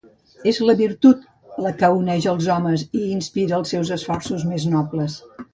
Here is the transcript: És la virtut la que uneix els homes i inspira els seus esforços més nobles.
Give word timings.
És 0.51 0.59
la 0.69 0.75
virtut 0.79 1.27
la 1.65 1.73
que 1.83 1.91
uneix 1.99 2.29
els 2.33 2.49
homes 2.55 2.87
i 3.03 3.05
inspira 3.19 3.59
els 3.61 3.75
seus 3.77 3.95
esforços 4.01 4.51
més 4.55 4.71
nobles. 4.77 5.25